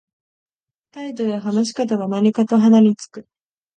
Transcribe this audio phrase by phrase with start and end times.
[0.89, 3.27] 態度や話し方が何かと鼻につく